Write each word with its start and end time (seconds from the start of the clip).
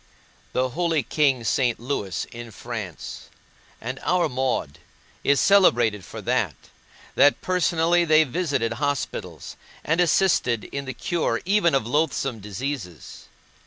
The 0.53 0.69
holy 0.69 1.03
king 1.03 1.43
St. 1.43 1.79
Louis, 1.79 2.25
in 2.31 2.49
France, 2.49 3.29
and 3.79 3.99
our 4.01 4.27
Maud, 4.27 4.79
is 5.23 5.39
celebrated 5.39 6.03
for 6.03 6.21
that, 6.21 6.55
that 7.13 7.39
personally 7.41 8.03
they 8.03 8.23
visited 8.23 8.73
hospitals, 8.81 9.55
and 9.83 10.01
assisted 10.01 10.63
in 10.63 10.85
the 10.85 10.95
cure 10.95 11.39
even 11.45 11.75
of 11.75 11.85
loathsome 11.85 12.39
diseases. 12.39 13.27